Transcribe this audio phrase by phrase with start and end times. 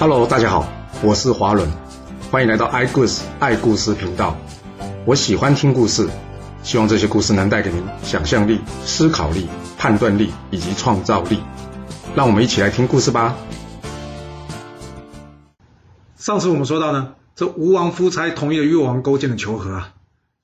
[0.00, 0.64] Hello，大家好，
[1.02, 1.68] 我是华伦，
[2.30, 4.36] 欢迎来到爱故事爱故事频道。
[5.04, 6.08] 我喜欢听故事，
[6.62, 11.40] 希望这些故事能带给您想象力、思考力、判断力以及创造力。
[12.14, 13.36] 让我们一起来听故事吧。
[16.16, 19.94] 上次我们说到呢，这吴王夫差同意了越王勾践的求和啊。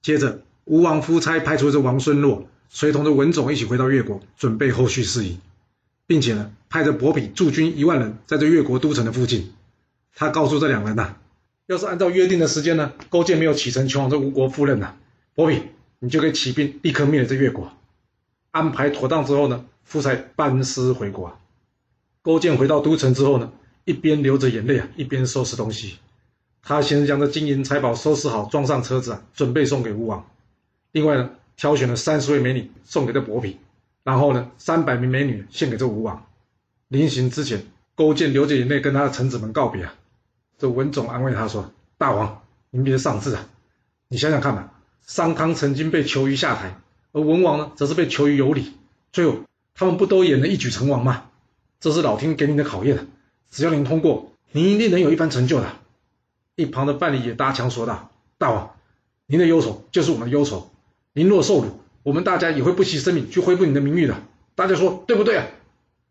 [0.03, 5.39] 接着，吴王夫差派出这王孙洛，随同着文种一起回到越国，准备后续事宜，
[6.07, 9.53] 并且呢，派着伯嚭驻军一万人在这越国都城的附近。
[10.15, 11.17] 他告诉这两人呐，
[11.67, 14.95] 要是按照约定的时间呢，勾践没有启程前往这吴国赴任呐，
[15.35, 15.63] 伯嚭
[15.99, 17.73] 你就可以起兵立刻灭了这越国。
[18.51, 21.37] 安排妥当之后呢，夫差班师回国。
[22.23, 23.53] 勾践回到都城之后呢，
[23.85, 25.97] 一边流着眼泪啊，一边收拾东西。
[26.63, 30.25] 他先将这金银财宝收拾好，装上车子啊，准备送给吴王。
[30.93, 33.57] 另外呢，挑选了三十位美女送给这伯嚭，
[34.05, 36.27] 然后呢，三百名美女献给这吴王。
[36.87, 39.95] 临行之前，勾践流着眼泪跟他的臣子们告别啊。
[40.59, 43.49] 这文种安慰他说：“大王，您别丧志啊，
[44.07, 44.73] 你想想看吧，
[45.07, 46.79] 商汤曾经被囚于下台，
[47.13, 48.75] 而文王呢，则是被囚于有里，
[49.11, 49.39] 最后
[49.75, 51.31] 他们不都演了一举成王吗？
[51.81, 53.09] 这是老天给你的考验，
[53.51, 55.67] 只要您通过，您一定能有一番成就的。”
[56.57, 58.77] 一旁的范蠡也搭腔说道：“大王，
[59.27, 60.71] 您的忧愁就是我们的忧愁。
[61.13, 64.15] 您若受辱，我们大家也会不惜生命去恢复你的名誉的。
[64.55, 65.47] 大家说对不对啊？”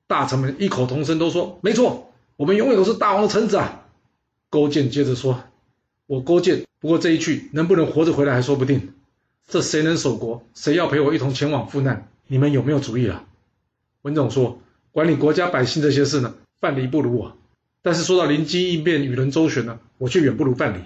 [0.05, 3.85] 大臣们异口同声都说：“没错，我们永远都是大王的臣子啊！”
[4.51, 5.41] 勾践接着说
[6.05, 8.93] ：“我勾践不过这一去，能不能活着回来还说不定。
[9.47, 12.09] 这谁能守国，谁要陪我一同前往赴难？
[12.27, 13.23] 你们有没有主意啊？”
[14.03, 14.59] 文种说
[14.91, 17.37] ：“管理国家百姓这些事呢，范蠡不如我。”
[17.81, 20.79] 但是说到灵机应变、与人周旋呢，我却远不如范蠡。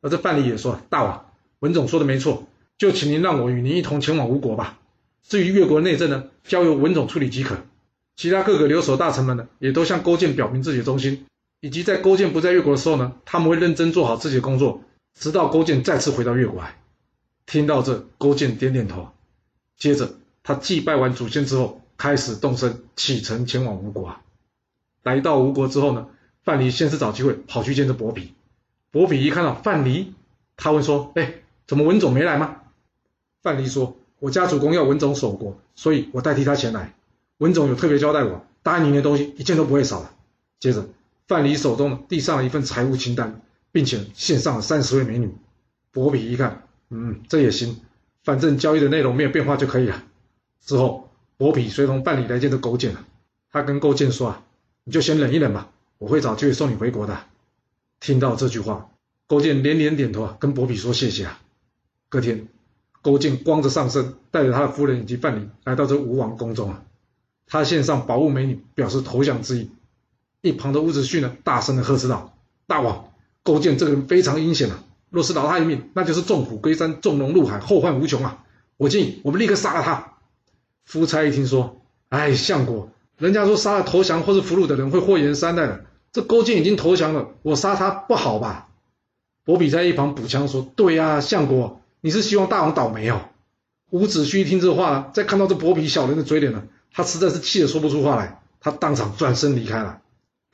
[0.00, 1.26] 而这范蠡也说：“大王，
[1.60, 2.46] 文种说的没错，
[2.78, 4.78] 就请您让我与您一同前往吴国吧。
[5.22, 7.56] 至于越国内政呢，交由文种处理即可。
[8.16, 11.26] 其他各个留守大臣们呢，也都向勾践表明自己的忠心，
[11.60, 14.82] 以及在勾践不在越国的时候呢，他们会认真做好自己的工作，
[15.18, 16.78] 直到勾践再次回到越国来。”
[17.46, 19.08] 听到这，勾践点点头，
[19.78, 24.22] 接着他祭拜完祖先之后，开始动身启程前往吴国啊。
[25.02, 26.08] 来到吴国之后呢？
[26.42, 28.28] 范蠡先是找机会跑去见这伯嚭，
[28.92, 30.06] 伯嚭一看到范蠡，
[30.56, 31.34] 他问说：“哎，
[31.66, 32.62] 怎么文种没来吗？”
[33.46, 36.96] 范蠡说：“我家主公要文种守国，所以我代替他前来。
[37.38, 40.10] 文种有特别交代我，答应您的东西一件都不会少的。”
[40.58, 40.88] 接着，
[41.28, 43.40] 范蠡手中递上了一份财务清单，
[43.70, 45.32] 并且献上了三十位美女。
[45.92, 47.80] 伯嚭一看，嗯，这也行，
[48.24, 50.02] 反正交易的内容没有变化就可以了。
[50.60, 53.04] 之后，伯嚭随同范蠡来见这勾践了。
[53.52, 54.42] 他跟勾践说：“啊，
[54.82, 57.16] 你就先忍一忍吧。”我会找机会送你回国的。
[58.00, 58.90] 听到这句话，
[59.28, 61.40] 勾践连连点头啊，跟伯嚭说谢谢啊。
[62.08, 62.48] 隔天，
[63.06, 66.82] 勾践光着上身，带着他的夫人以及范蠡来到这吴王宫中啊。
[67.46, 69.70] 他献上宝物美女，表示投降之意。
[70.40, 72.36] 一旁的伍子胥呢，大声的呵斥道
[72.66, 73.12] ：“大王，
[73.44, 74.82] 勾践这个人非常阴险啊！
[75.08, 78.42] 若是饶他一命，那就是纵虎归山，纵龙入海，后患无穷啊！
[78.76, 80.14] 我建议我们立刻杀了他。”
[80.84, 82.90] 夫差一听说，哎，相国。
[83.18, 88.66] 人家说杀了投降或是俘虏的人会祸延三代的，这勾践已经投降了，我杀他不好吧？
[89.44, 93.20] 伯比在一旁补枪说：“对呀，相国，你是希望大王倒霉哦。”
[93.90, 96.62] 伍子胥一听这话，再看到这薄皮小人的嘴脸呢，
[96.92, 100.00] 他实在是气得说不出话来，他当场转身离开了。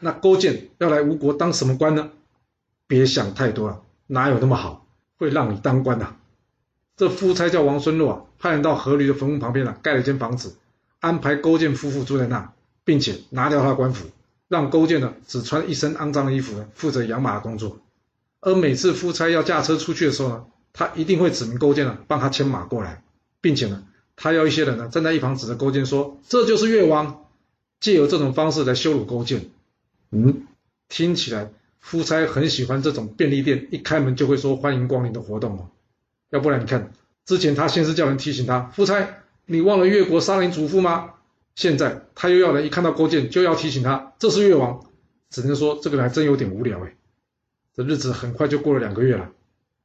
[0.01, 2.09] 那勾践要来吴国当什么官呢？
[2.87, 4.87] 别想太多了，哪有那么好
[5.19, 6.17] 会让你当官的？
[6.97, 10.57] 这夫差叫王孙洛啊，派人到阖闾的坟墓旁边啊，盖了一间房子。
[11.01, 14.09] 安排勾践夫妇住在那，并且拿掉他官服，
[14.49, 17.77] 让勾践呢只穿一身肮脏的衣服呢，负责养马的工作。
[18.41, 23.03] 而每次夫差要驾车出去的时候呢，他一定会指名勾践呢帮他牵马过来，
[23.41, 23.85] 并且呢，
[24.17, 27.25] 他要一些人呢站在一旁指着勾践说：“这就是越王。”
[27.81, 29.51] 借由这种方式来羞辱勾践。
[30.13, 30.47] 嗯，
[30.89, 31.51] 听起来
[31.81, 35.69] 夫差很喜欢这种便利店一开门就会说欢迎光临的活动哦。
[36.31, 36.93] 要不然你看，
[37.25, 39.17] 之前他先是叫人提醒他夫差。
[39.47, 41.15] 你忘了越国杀了你祖父吗？
[41.57, 44.87] 现在他又要来，一看到勾践就要提醒他，这是越王。
[45.29, 46.95] 只能说这个人还真有点无聊哎。
[47.75, 49.31] 这日子很快就过了两个月了。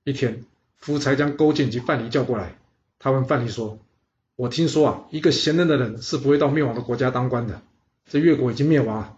[0.03, 0.43] 一天，
[0.77, 2.57] 夫差将勾践及范蠡叫过来，
[2.99, 3.79] 他问范蠡说
[4.35, 7.61] ：“我听说啊，一个贤能的人是不会到灭亡的国家当官的。
[8.09, 9.17] 这越国已经灭亡了，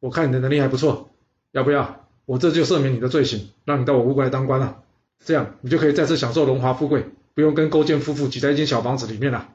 [0.00, 1.08] 我看你的能力还不错，
[1.52, 4.82] 要不要我这就赦免你的罪行，让你到我吴国来当官了？
[5.24, 9.48] 这样你就可以再次享受荣华富贵，不用跟勾践夫妇挤在一间小房子里面了。”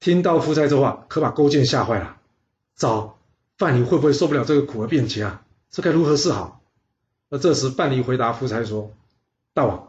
[0.00, 2.18] 听到夫差这话，可把勾践吓坏了。
[2.76, 3.18] 早，
[3.56, 5.42] 范蠡会不会受不了这个苦而变节啊？
[5.70, 6.60] 这该如何是好？
[7.30, 8.92] 而这时，范蠡回答夫差说
[9.52, 9.87] ：“大王，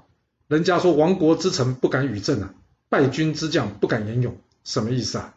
[0.50, 2.56] 人家说亡国之臣不敢与政啊，
[2.90, 5.36] 败军之将不敢言勇，什么意思啊？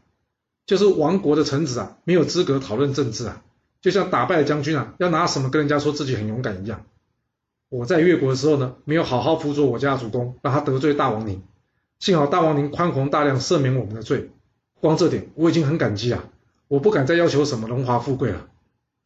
[0.65, 3.43] 就是亡国的臣子啊，没有资格讨论政治啊。
[3.83, 6.87] 就像打败了将军啊，要拿什么跟人家说自己很勇敢一样。
[7.69, 11.43] 我在越国的时候呢，没有好好辅佐我家主公，让他得罪大王您。
[11.99, 14.31] 幸好大王您宽宏大量，赦免我们的罪。
[14.81, 16.25] 光这点我已经很感激啊！
[16.69, 18.49] 我不敢再要求什么荣华富贵了。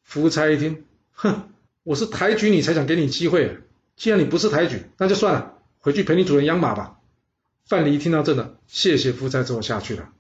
[0.05, 1.49] 夫差一听，哼，
[1.83, 3.59] 我是抬举你才想给你机会。
[3.97, 5.56] 既然你不是抬举，那就算了，
[5.87, 6.99] 回去陪你主人养马吧。
[7.65, 10.13] 范蠡听到这呢，谢谢夫差之后下去了。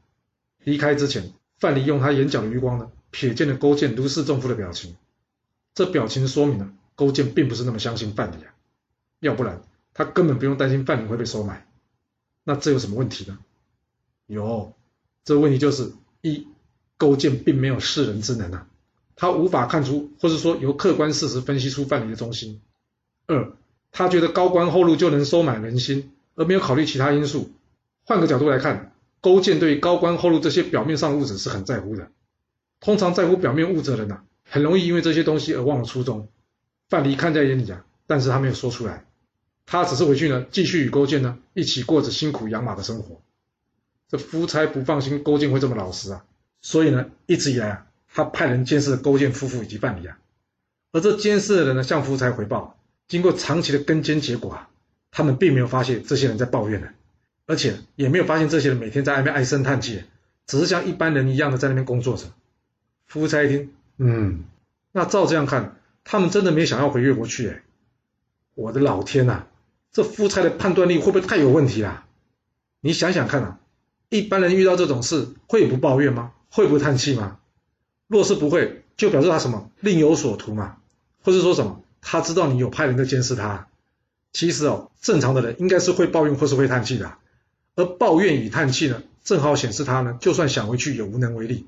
[0.63, 4.95] 离开之前，范蠡用他眼角的余光呢，瞥见了勾践如释重负的表情。
[5.75, 8.55] 这表情说明了勾践并不是那么相信范蠡啊，
[9.19, 9.61] 要不然
[9.93, 11.67] 他根本不用担心范蠡会被收买。
[12.45, 13.37] 那这有什么问题呢？
[14.29, 14.73] 有。
[15.25, 15.91] 这问题就是
[16.23, 16.47] 一，
[16.97, 18.69] 勾践并没有识人之能啊，
[19.17, 22.61] 他无法看出，或是说由客观事实分析出范蠡的忠心。
[23.27, 23.57] 二，
[23.98, 27.50] 他觉得高官厚禄就能收买人心，而没有考虑其他因素。
[28.04, 32.10] 换个角度来看，勾践对于高官厚禄这些表面上物质是很在乎的。
[32.78, 36.28] 通常在乎表面物质的人呐，很容易因为这些东西而忘了初衷。
[36.90, 39.06] 范蠡看在眼里啊，但是他没有说出来，
[39.64, 43.22] 他只是回去呢，继续与勾践呢一起过着辛苦养马的生活。
[44.10, 46.22] 这夫差不放心勾践会这么老实啊，
[46.60, 50.19] 所以呢，一直以来啊，他派人监视勾践夫妇以及范蠡啊。
[50.93, 52.75] 而这监视的人呢，向夫差回报，
[53.08, 54.69] 经过长期的跟监，结果啊，
[55.11, 56.88] 他们并没有发现这些人在抱怨呢，
[57.47, 60.03] 而且也没有发现这些人每天在那边唉声叹气，
[60.47, 62.25] 只是像一般人一样的在那边工作着。
[63.06, 64.44] 夫差一听，嗯，
[64.93, 67.62] 那照这样看，他们真的没想要回越国去哎。
[68.55, 69.47] 我的老天呐，
[69.93, 72.05] 这夫差的判断力会不会太有问题了？
[72.81, 73.61] 你想想看啊。
[74.08, 76.32] 一般人遇到这种事会不抱怨吗？
[76.49, 77.38] 会不叹气吗？
[78.06, 80.76] 若是不会，就表示他什么另有所图嘛，
[81.23, 83.69] 或是说什么他知道你有派人在监视他。
[84.32, 87.16] 其实哦，正常的人应该是会抱怨或是会叹气的，
[87.75, 91.66] 而抱怨与叹气呢，正好显示他呢，就算想回去也无能为力。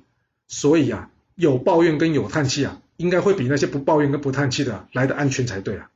[0.48, 5.90] 所以啊，有抱怨跟有叹气啊，应该会比那些不抱怨跟不叹气的来的安全才对啊。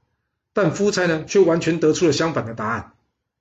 [0.54, 2.92] 但夫差呢，却完全得出了相反的答案。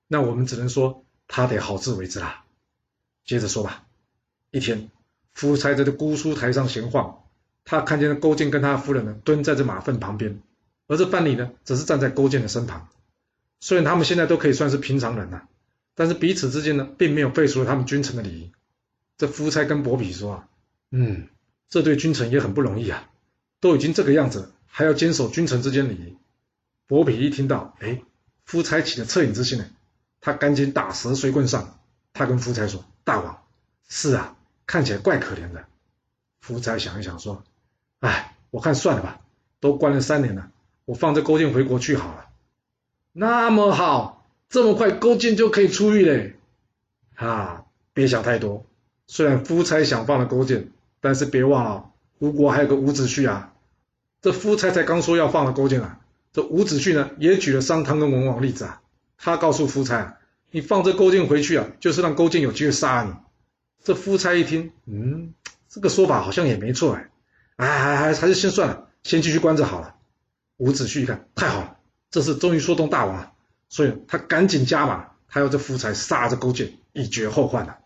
[0.08, 2.44] 那我们只能说他得好自为之啦。
[3.24, 3.84] 接着说吧。
[4.50, 4.90] 一天，
[5.32, 7.22] 夫差在这姑苏台上闲晃，
[7.64, 10.40] 他看见了勾践跟他夫人呢蹲在这马粪旁边，
[10.86, 12.88] 而这范蠡呢则是站在勾践的身旁。
[13.60, 15.48] 虽然他们现在都可以算是平常人了，
[15.94, 18.52] 但是彼此之间呢并没有废除了他们君臣的礼仪。
[19.16, 20.48] 这夫差跟伯嚭说：“啊，
[20.90, 21.28] 嗯，
[21.68, 23.08] 这对君臣也很不容易啊，
[23.60, 26.16] 都已经这个样子，还要坚守君臣之间礼仪。”
[26.88, 28.02] 伯嚭一听到，哎，
[28.44, 29.66] 夫差起了恻隐之心呢，
[30.20, 31.78] 他赶紧打蛇随棍上，
[32.12, 32.84] 他跟夫差说。
[33.04, 33.42] 大王，
[33.88, 35.64] 是啊，看起来怪可怜的。
[36.40, 37.42] 夫差想一想说
[38.00, 39.20] ：“哎，我看算了吧，
[39.58, 40.50] 都关了三年了，
[40.92, 42.26] 我放这勾践回国去好了。”
[43.12, 46.36] 那么好，这么快勾践就可以出狱嘞？
[47.14, 48.66] 啊，别想太多。
[49.06, 50.68] 虽然夫差想放了勾践，
[51.00, 53.54] 但是别忘了，吴国还有个伍子胥啊。
[54.20, 56.00] 这夫差才刚说要放了勾践啊，
[56.30, 58.82] 这伍子胥呢也举了商汤跟文王例子啊。
[59.16, 60.14] 他告诉夫差啊。
[60.50, 63.14] 你放这勾践回去啊，就是让勾践有机会杀你。
[63.82, 65.32] 这夫差一听，嗯，
[65.70, 67.08] 这个说法好像也没错哎，
[67.56, 69.94] 哎，还还还是先算了，先继续关着好了。
[70.62, 71.76] 伍子胥一看，太好了，
[72.08, 73.32] 这次终于说动大王了，
[73.68, 77.78] 所以他赶紧加码，他要这夫差杀这勾践，以绝后患了。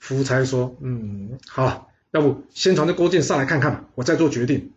[0.00, 4.72] 夫差说，嗯，好，要不先传这勾践上来看看吧，我再做决定。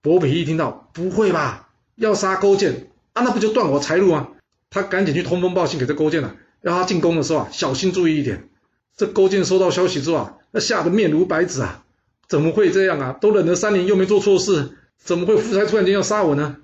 [0.00, 4.28] 伯嚭一听到，不会吧，要杀勾践啊，那不就断我财路吗？
[4.70, 6.36] 他赶紧去通风报信给这勾践了。
[6.62, 8.48] 要他进宫的时候啊，小心注意一点。
[8.96, 11.84] 这勾践收到消息之后啊，那吓得面如白纸啊！
[12.26, 13.12] 怎么会这样啊？
[13.12, 16.56] 都忍了三年，又没做错事，怎么会夫差突然间要杀我呢？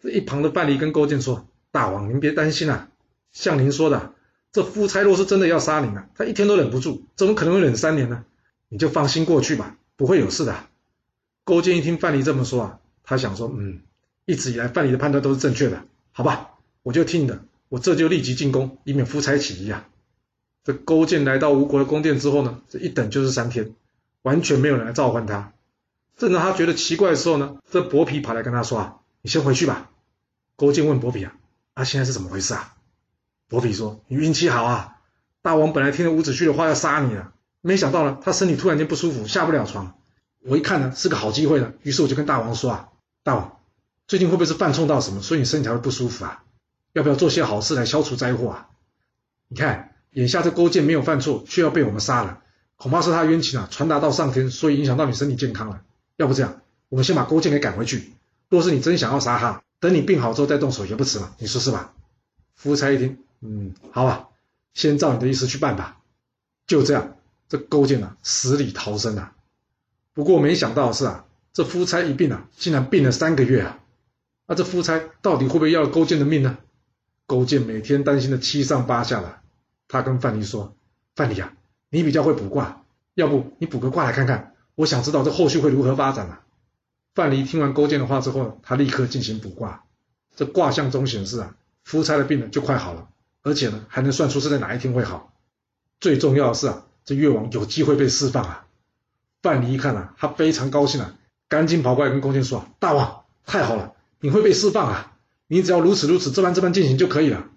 [0.00, 2.88] 这一旁的范蠡跟勾践说：“大王，您别担心啊，
[3.32, 4.14] 像您说的，
[4.52, 8.24] 这夫差若是真的要杀您啊，他一天都忍不住，怎么可能会忍三年呢？
[8.68, 10.66] 你就放心过去吧，不会有事的。”
[11.44, 13.80] 勾践一听范蠡这么说啊，他想说：“嗯，
[14.24, 16.50] 一直以来范蠡的判断都是正确的，好吧，
[16.82, 17.40] 我就听你的。”
[17.70, 19.86] 我这就立即进宫，以免夫差起疑啊！
[20.64, 23.74] 这勾践来到吴国的宫殿之后呢，这一等就是三天，
[24.22, 25.52] 完全没有人来召唤他。
[26.16, 29.90] 正当他觉得奇怪的时候呢，这伯嚭跑来跟他说：“啊，你先回去吧。”
[30.56, 31.32] 勾践问伯嚭：“啊，
[31.74, 32.74] 啊，现在是怎么回事啊？”
[33.48, 34.96] 伯嚭说：“你运气好啊，
[35.42, 39.96] 大王本来听了伍子胥的话要杀你了，没想到呢，他身体突然间不舒服，下不了床。
[40.44, 42.88] 我一看呢，是个好机会呢，于是我就跟大王说：啊，
[43.22, 43.60] 大王，
[44.06, 46.42] 最近会不会是犯冲到什么，所以你身体才会不舒服啊？”
[46.94, 48.68] 要不要做些好事来消除灾祸啊？
[49.46, 52.42] 你看，眼下这勾践没有犯错，却要被我们杀了，
[52.76, 55.82] 恐怕是他冤情啊传达到上天，所以影响到你身体健康了。
[56.16, 58.12] 要不这样，我们先把勾践给赶回去。
[58.48, 61.34] 若是你真想要杀他，等你病好之后再动手也不迟嘛。
[61.38, 61.92] 你说是吧？
[62.54, 64.28] 夫差一听，嗯，好吧，
[64.74, 65.98] 先照你的意思去办吧。
[66.66, 67.16] 就这样，
[67.48, 69.34] 这勾践啊死里逃生啊。
[70.14, 73.78] 不过没想到的是啊，这夫差一病啊，竟然病了三个月啊！
[74.46, 76.58] 那这夫差到底会不会要勾践的命呢？
[77.26, 79.38] 勾践每天担心的七上八下的。
[79.86, 80.74] 他跟范蠡说
[81.14, 81.52] ：“范蠡啊，
[81.90, 82.82] 你比较会卜卦，
[83.14, 84.54] 要不你卜个卦来看看？
[84.74, 86.42] 我想知道这后续会如何发展啊。”
[87.18, 89.82] 范蠡听完勾践的话之后，他立刻进行卜卦。
[90.36, 93.08] 这卦象中显示啊，夫差的病呢就快好了，
[93.42, 95.32] 而且呢还能算出是在哪一天会好。
[95.98, 98.66] 最重要的是啊，这越王有机会被释放啊！
[99.42, 101.16] 范蠡一看啊，他非常高兴啊，
[101.48, 105.16] 赶紧跑过来跟勾践说啊：“大王，太好了，你会被释放啊！
[105.48, 107.48] 你只要如此如此，这般这般进行就可以了。”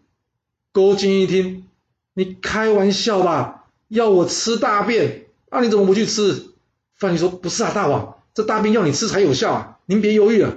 [0.73, 1.67] 勾践一听，
[2.15, 3.65] 你开玩笑吧？
[3.89, 5.27] 要我吃大便？
[5.51, 6.47] 那你怎么不去吃？
[6.95, 9.77] 范蠡说：“不是啊，大王，这大便要你吃才有效啊！
[9.85, 10.55] 您别犹豫了。”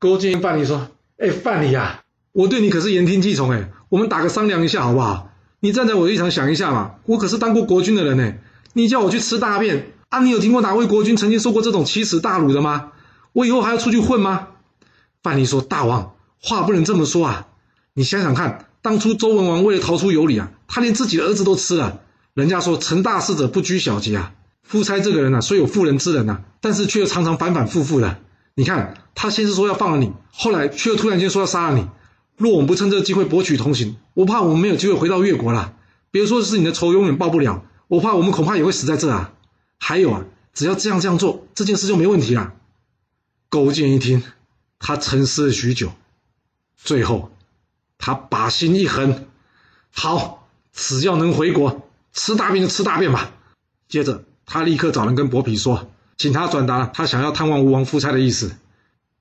[0.00, 0.88] 勾践范蠡说
[1.18, 2.02] ：“哎，范蠡呀，
[2.32, 8.34] 我对你可是言听计从哎，我们打个商量一下好不好？”你站在我立场想一下嘛，我可是当过国君的人呢。
[8.72, 10.18] 你叫我去吃大便啊？
[10.20, 12.90] 你有听过哪位国君曾经受过这种奇耻大辱的吗？
[13.32, 14.48] 我以后还要出去混吗？
[15.22, 17.46] 范蠡说：“大王，话不能这么说啊！
[17.94, 22.00] 你想想看，当初周文王为了逃出有里啊，他连自己的儿子都吃了。
[22.34, 24.32] 人家说成大事者不拘小节啊。
[24.62, 28.18] 夫差这个人呢，虽有妇人之仁呐，但是却又常常反反复复的。
[28.54, 31.88] 你看他先是说要放了你，后来却又突然间说要杀了你。”
[32.38, 35.74] 若我们不趁这个机会博取同情，我怕我们没有机会回到越国了。
[36.10, 39.32] 别说是你的仇永远报不了，我怕我们恐怕也会死在这啊！
[39.78, 42.54] 还有啊，只要这样这样做，这件事就没问题了。
[43.48, 44.22] 勾践一听，
[44.78, 45.92] 他沉思了许久，
[46.76, 47.30] 最后
[47.98, 49.26] 他把心一横，
[49.92, 53.30] 好，只要能回国，吃大便就吃大便吧。
[53.88, 58.56] 接着他立刻找人跟伯嚭说，请他转达他想要探望吴王夫差的意思。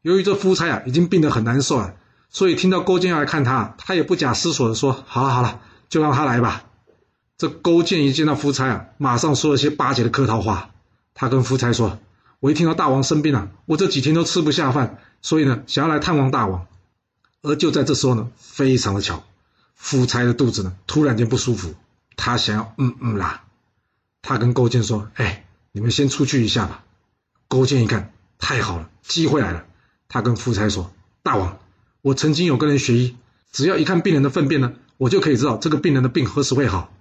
[0.01, 1.93] 由于这夫差啊已经病得很难受了。
[2.33, 5.59] 所以听到勾践要来看他，他也不假思索的说：“好了好了，
[5.89, 6.63] 就让他来吧。”
[7.37, 10.69] 这勾践一见到夫差啊，马上说了些巴结的客套话。
[11.13, 11.99] 他跟夫差说
[12.39, 16.67] ：“我一听到大王生病了，我这几天都吃不下饭，所以呢，想要来探望大王。”
[17.43, 19.23] 而就在这时候呢，非常的巧，
[19.75, 21.75] 夫差的肚子呢突然间不舒服，
[22.15, 23.43] 他想要嗯嗯啦。
[24.21, 26.83] 他跟勾践说：“哎，你们先出去一下吧。”
[27.47, 29.65] 勾践一看，太好了，机会来了。
[30.07, 31.57] 他跟夫差说：“大王。”
[32.01, 33.15] 我曾经有跟人学医，
[33.51, 36.91] 只要一看病人的粪便呢，我就可以知道这个病人的病何时会好。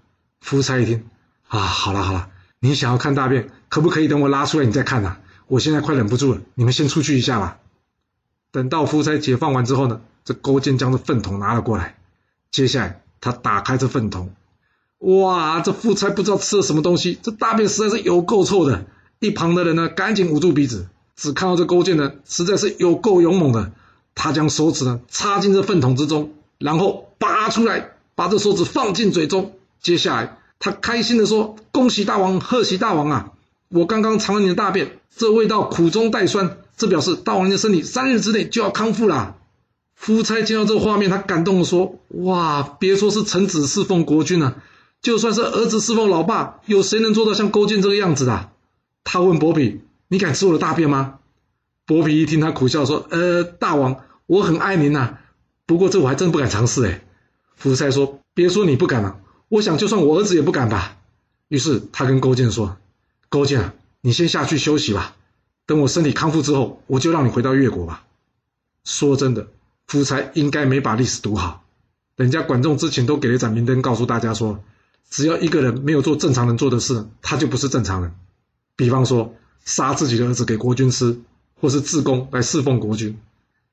[0.40, 1.08] 夫差一听，
[1.48, 5.16] 啊，好了好了，你想要看大便，可不可以等我拉出来你再看呐？
[5.46, 7.58] 我现在快忍不住了，你们先出去一下吧。
[8.52, 11.96] 等到夫差解放完之后呢，这勾践将这粪桶拿了过来，
[12.50, 14.34] 接下来他打开这粪桶，
[15.00, 18.86] 哇，这夫差不知道吃了什么东西，这大便实在是有够臭的。
[19.18, 23.72] 一旁的人呢，赶紧捂住鼻子，只看到这勾践呢，实在是有够勇猛的。
[24.14, 29.52] 他将手指呢插进这粪桶之中，然后拔出来，把这手指放进嘴中。
[29.80, 33.32] 接下来，他开心的说：“恭喜大王，贺喜大王啊！
[33.70, 39.36] 我刚刚尝了你的大便，这味道苦中带酸，这表示大王的身体三日之内就要康复啦。”
[39.96, 44.56] 夫差见到这个画面，他感动的说：“哇，别说是臣子侍奉国君啊，
[45.02, 48.50] 就算是儿子侍奉老爸，有谁能做到像勾践这个样子的？”
[49.04, 51.18] 他问伯嚭：“你敢吃我的大便吗？”
[51.86, 55.18] 伯嚭一听，他苦笑说：“呃，大王，我很爱您呐，
[55.66, 57.02] 不过这我还真不敢尝试。”哎，
[57.56, 60.98] 夫差说：“别说你不敢了，我想就算我儿子也不敢吧。”
[61.48, 62.76] 于是他跟勾践说
[63.28, 65.16] ：“勾践，你先下去休息吧，
[65.66, 68.04] 等我身体康复之后，我就让你回到越国吧。”
[68.84, 69.48] 说真的，
[69.86, 71.64] 夫差应该没把历史读好，
[72.16, 74.62] 人家管仲之前都给了一盏明灯，告诉大家说，
[75.08, 78.12] 只要一个人没有做正常人做的事，他就不是正常人。
[78.76, 81.20] 比方说，杀自己的儿子给国君吃。
[81.62, 83.20] 或是自宫来侍奉国君，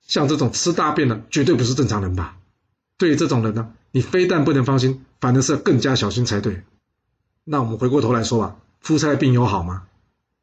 [0.05, 2.35] 像这种吃大便的，绝对不是正常人吧？
[2.97, 6.63] 对于这种人呢，你非但不能放心，反而是要更加小心才对。
[7.45, 9.83] 那我们回过头来说啊，夫差病有好吗？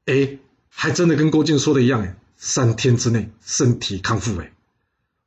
[0.07, 0.39] 哎，
[0.71, 4.51] 还真的跟勾践说的一样，哎，三天之内身体康复，哎，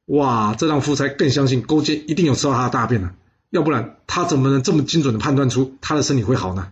[0.05, 3.13] 哇，这让夫差更相信勾践一定有吃到他的大便了，
[3.49, 6.71] 要不然他怎么能这么精准的判断出他的身体会好呢？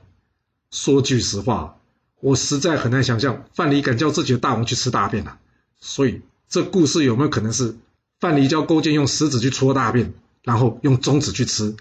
[0.71, 1.77] 说句实话。
[2.21, 5.37] 我实在很难想象范蠡敢叫自己的大王去吃大便啊！
[5.79, 7.77] 所以这故事有没有可能是
[8.19, 11.75] 范蠡教勾践用食指去搓大便，然后用中指去吃？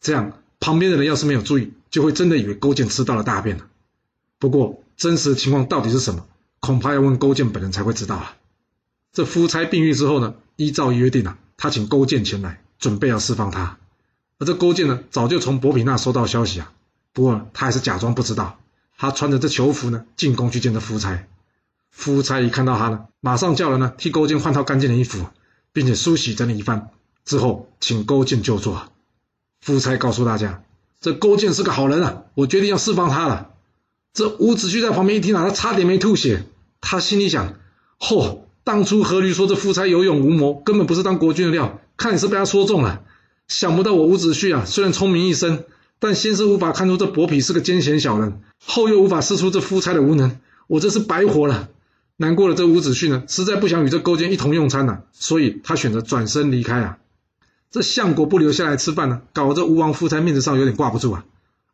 [0.00, 3.66] 这样旁边的人要是没有注意，就会真的以为勾践吃到了大便了。
[4.38, 6.24] 不过真实的情况到底是什么，
[6.60, 8.36] 恐怕要问勾践本人才会知道啊！
[9.12, 13.76] 这夫差病愈之后呢，依照约定啊，他请勾践前来，准备要释放他。
[14.40, 16.72] 而这勾践呢，早就从伯嚭那收到消息啊，
[17.12, 18.58] 不过他还是假装不知道。
[18.96, 21.26] 他穿着这囚服呢，进宫去见这夫差。
[21.90, 25.26] 夫差一看到他呢，马上叫人呢替勾践换套干净的衣服，
[25.74, 26.88] 并且梳洗整理一番
[27.24, 28.90] 之后，请勾践就坐。
[29.60, 30.62] 夫差告诉大家，
[31.02, 33.50] 这勾践是个好人啊，我决定要释放他了。
[34.14, 36.46] 这伍子胥在旁边一听啊，他差点没吐血。
[36.80, 37.56] 他心里想：
[37.98, 43.02] 嚯，当初阖闾说这夫差有勇无谋，根本不是当国君的料，看你是被他说中了。
[43.50, 45.64] 想不到我伍子胥啊，虽然聪明一生，
[45.98, 50.38] 但先是无法看出这伯嚭是个奸险小人，后又无法试出这夫差的无能，
[50.68, 51.68] 我这是白活了。
[52.16, 56.98] 难过了，这伍子胥呢，实在不想与这勾践一同用餐呐，所以他选择转身离开啊。
[57.72, 61.24] 这相国不留下来吃饭呢，搞得这吴王夫差面子上有点挂不住啊。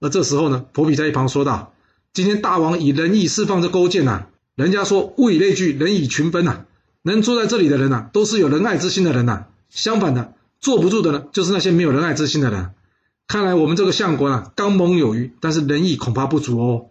[0.00, 1.74] 而这时候呢，伯嚭在一旁说道
[2.14, 6.64] ：“今天大王以仁义释放这勾践呐，人家说物以类聚，人以群分呐。
[7.02, 9.44] 能坐在这里的人呐，都是有仁爱之心的人呐。
[9.68, 10.32] 相反的，
[10.66, 12.74] 坐不住的呢，就是那些没有仁爱之心的人。
[13.28, 16.86] 看来我们这个相国啊，刚猛有余，但是仁义恐怕不足哦。”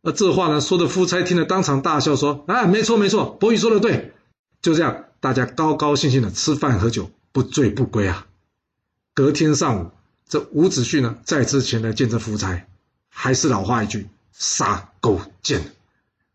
[0.00, 4.14] 而这话呢，说的夫差听了当场大笑，说：“啊，没错没错，伯嚭说的对。”
[4.62, 8.26] 就这样，大家高高兴兴的吃饭喝酒，不醉不归啊。
[9.12, 9.90] 隔天上午，
[10.26, 12.64] 这伍子胥呢再次前来见这夫差，
[13.10, 15.74] 还是老话一句，杀勾践。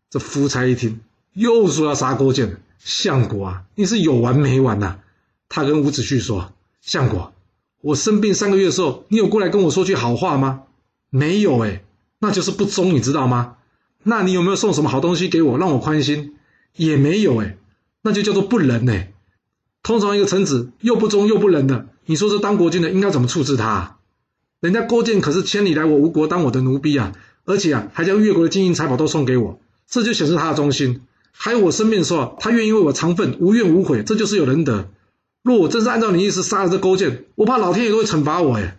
[0.08, 1.00] 这夫差一听，
[1.32, 5.00] 又说要杀勾践，相国啊，你是有完没完呐？
[5.48, 6.52] 他跟伍子胥说
[6.86, 7.32] ：“相国，
[7.80, 10.62] 我生病三个月的时候，你有过来跟我说句好话吗？
[11.10, 11.82] 没有哎，
[12.20, 13.56] 那就是不忠，你知道吗？
[14.04, 16.36] 那你有没有送什么好东西给我，让我宽心？
[16.76, 17.58] 也没有哎，
[18.02, 19.12] 那就叫做不仁哎。
[19.82, 23.96] 通常一个臣子又不忠又不仁的。”你说这当国君的应该怎么处置他？
[24.60, 27.12] 人家勾践可是千里来我吴国当我的奴婢啊，
[27.46, 31.02] 而且啊还将越国的金银财宝都送给我，这就显示他的忠心。
[31.32, 34.88] 还有我生病的时候，他愿意为我偿份，无怨无悔，这就是有仁德。
[35.46, 38.78] 若我真是按照你意思杀了这勾践，我怕老天爷都会惩罚我哎。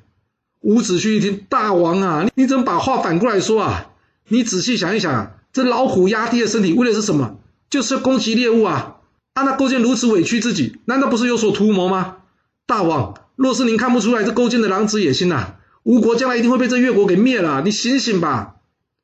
[0.59, 3.91] 伍子胥一听，大王啊，你怎么把话反过来说啊？
[4.27, 7.37] 你仔细想一想，这老虎压低了身体为的是什么？
[7.69, 8.97] 就是要攻击猎物啊！
[9.33, 12.17] 啊，那勾践如此委屈自己，难道不是有所图谋吗？
[12.65, 17.61] 大王，若是您看不出来这勾践的狼子野心呐，吴国将来一定会被这越国给灭了。
[17.63, 18.55] 你醒醒吧！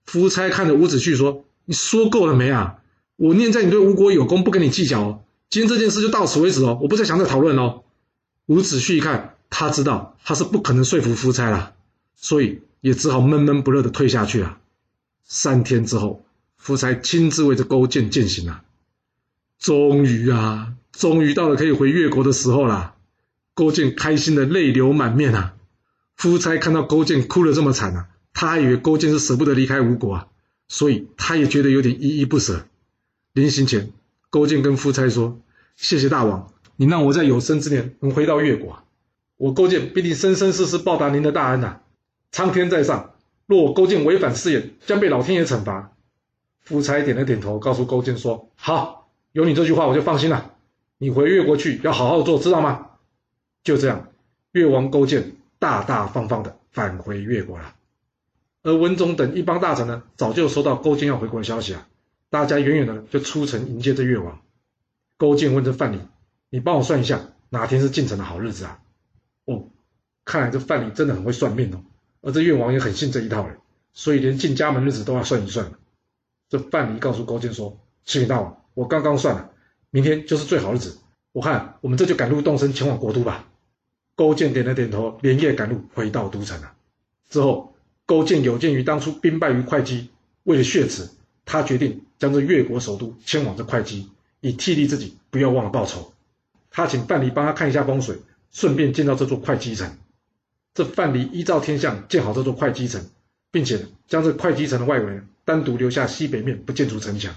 [0.03, 2.75] 夫差看着伍子胥说：“你说够了没啊？
[3.15, 5.19] 我念在你对吴国有功，不跟你计较哦。
[5.53, 7.83] 今天这件事就到此为止哦，我不再想再讨论哦。”
[8.47, 11.75] 伍子胥一看，他知道他是不可能说服夫差了，
[12.15, 14.57] 所以也只好闷闷不乐的退下去了。
[15.23, 16.25] 三天之后，
[16.57, 18.63] 夫差亲自为这勾践践行了。
[19.59, 22.95] 终于啊，终于到了可以回越国的时候了。
[23.53, 25.53] 勾践开心的泪流满面啊！
[26.15, 30.27] 夫差看到勾践哭得这么惨啊，他还以为勾践是舍不得离开吴国啊，
[30.67, 32.65] 所以他也觉得有点依依不舍。
[33.33, 33.91] 临行前，
[34.33, 35.39] 勾践跟夫差说
[35.77, 38.79] ：“谢谢大王，你让我在有生之年能回到越国，
[39.37, 41.81] 我勾践必定生生世世报答您的大恩呐！
[42.31, 43.13] 苍天在上，
[43.45, 45.93] 若我勾践违反誓言，将被老天爷惩罚。”
[46.65, 50.55] 夫差点了点头，告诉勾践说：“好，有你这句话我就放心了。
[50.97, 52.87] 你回越国去要好好做，知道吗？”
[53.63, 54.07] 就这样，
[54.53, 57.75] 越王勾践大大方方的返回越国了。
[58.63, 61.87] 而文种等一帮大臣呢，早就收到勾践要回国的消息啊，
[62.33, 64.41] 大家远远的就出城迎接这越王。
[65.17, 65.99] 勾践问这范蠡
[66.49, 68.79] ：“你帮我算一下，哪天是进城的好日子啊？”
[69.45, 69.67] 哦，
[70.25, 71.83] 看来这范蠡真的很会算命哦。
[72.21, 73.53] 而这越王也很信这一套嘞，
[73.93, 75.73] 所以连进家门日子都要算一算。
[76.49, 79.51] 这范蠡告诉勾践说：“启禀大王，我刚刚算了，
[79.91, 80.97] 明天就是最好日子。
[81.33, 83.47] 我看我们这就赶路动身前往国都吧。”
[84.17, 86.73] 勾践点了点头，连夜赶路回到都城了。
[87.29, 87.75] 之后，
[88.07, 90.09] 勾践有鉴于当初兵败于会稽，
[90.45, 91.07] 为了血耻，
[91.45, 94.07] 他决定将这越国首都迁往这会稽，
[94.39, 96.13] 以替励自己不要忘了报仇。
[96.71, 98.17] 他请范蠡帮他看一下风水，
[98.49, 99.97] 顺便建造这座会稽城。
[100.73, 103.09] 这范蠡依照天象建好这座会稽城，
[103.51, 107.35] 并且将这会稽城的外围单独留下西北面不建筑城墙。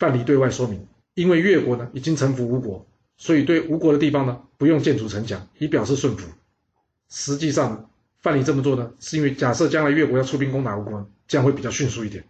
[0.00, 2.84] 范蠡对外说明，因为越国呢已经臣服吴国。
[3.16, 6.26] 所以，对吴国的地方呢，不用建筑城墙，以表示顺服。
[7.08, 12.24] 实际上，范蠡这么做呢，是因为假设将来越国要出兵攻打吴国，这样会比较迅速一点。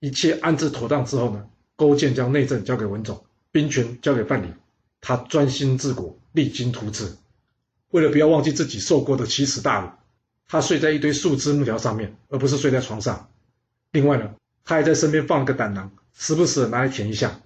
[0.00, 4.46] 一切安置妥当之后呢，勾践将内政交给文种，兵权交给范蠡，
[5.00, 7.16] 他专心治国，励精图治。
[7.90, 9.88] 为了不要忘记自己受过的奇耻大辱，
[10.48, 13.28] 他睡在一堆树枝木条上面，而不是睡在床上。
[13.92, 17.40] 另外呢，他还在身边放了个胆囊，时不时的拿来舔一下。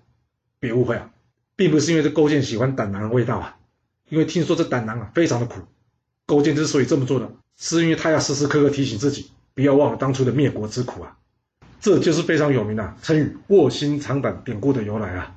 [0.58, 1.10] 别误会啊。
[1.56, 3.58] 并不是因为这勾践喜欢胆囊的味道啊，
[4.08, 5.60] 因为听说这胆囊啊非常的苦。
[6.24, 11.18] 勾践之所以这么做呢，是因为他要时时刻刻提醒自己，不要忘了当初的灭国之苦啊。
[11.80, 15.34] 这就是非常有名的成语“卧薪尝胆”典故的由来啊，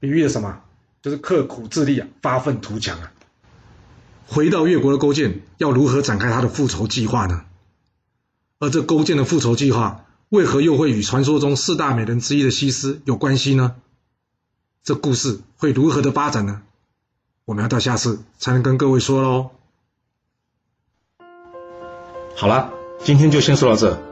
[0.00, 0.60] 比喻的什么？
[1.02, 3.12] 就是刻苦自立啊，发愤图强啊。
[4.26, 7.44] 回到越国的勾践要如何展开他的复仇计划呢？
[8.58, 13.74] 而这勾践的复仇计划为何又会与传说中四大美人之一的西施有关系呢？
[14.82, 16.62] 这故事会如何的发展呢？
[17.44, 19.50] 我们要到下次才能跟各位说喽。
[22.36, 22.72] 好了，
[23.04, 24.11] 今天就先说到这。